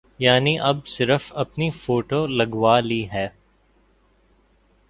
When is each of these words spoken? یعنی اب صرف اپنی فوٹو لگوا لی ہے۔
یعنی 0.19 0.59
اب 0.59 0.87
صرف 0.87 1.31
اپنی 1.35 1.69
فوٹو 1.71 2.25
لگوا 2.27 2.79
لی 2.79 3.03
ہے۔ 3.13 3.27